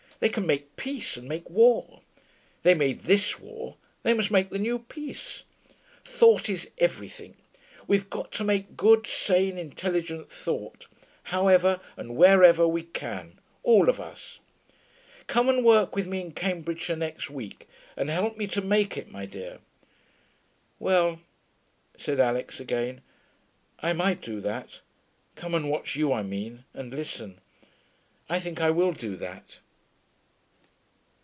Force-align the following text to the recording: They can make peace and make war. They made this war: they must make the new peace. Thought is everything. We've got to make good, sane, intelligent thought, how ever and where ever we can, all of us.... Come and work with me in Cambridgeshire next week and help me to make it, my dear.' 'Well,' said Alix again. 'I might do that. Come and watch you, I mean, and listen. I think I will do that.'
They 0.21 0.29
can 0.29 0.45
make 0.45 0.75
peace 0.75 1.17
and 1.17 1.27
make 1.27 1.49
war. 1.49 2.01
They 2.61 2.75
made 2.75 2.99
this 3.05 3.39
war: 3.39 3.77
they 4.03 4.13
must 4.13 4.29
make 4.29 4.51
the 4.51 4.59
new 4.59 4.77
peace. 4.77 5.45
Thought 6.03 6.47
is 6.47 6.69
everything. 6.77 7.37
We've 7.87 8.07
got 8.07 8.31
to 8.33 8.43
make 8.43 8.77
good, 8.77 9.07
sane, 9.07 9.57
intelligent 9.57 10.29
thought, 10.29 10.85
how 11.23 11.47
ever 11.47 11.79
and 11.97 12.15
where 12.15 12.43
ever 12.43 12.67
we 12.67 12.83
can, 12.83 13.39
all 13.63 13.89
of 13.89 13.99
us.... 13.99 14.37
Come 15.25 15.49
and 15.49 15.65
work 15.65 15.95
with 15.95 16.05
me 16.05 16.21
in 16.21 16.33
Cambridgeshire 16.33 16.95
next 16.95 17.31
week 17.31 17.67
and 17.97 18.11
help 18.11 18.37
me 18.37 18.45
to 18.45 18.61
make 18.61 18.97
it, 18.97 19.09
my 19.09 19.25
dear.' 19.25 19.57
'Well,' 20.77 21.19
said 21.97 22.19
Alix 22.19 22.59
again. 22.59 23.01
'I 23.79 23.93
might 23.93 24.21
do 24.21 24.39
that. 24.41 24.81
Come 25.33 25.55
and 25.55 25.67
watch 25.67 25.95
you, 25.95 26.13
I 26.13 26.21
mean, 26.21 26.63
and 26.75 26.91
listen. 26.93 27.41
I 28.29 28.39
think 28.39 28.61
I 28.61 28.69
will 28.69 28.91
do 28.91 29.15
that.' 29.15 29.57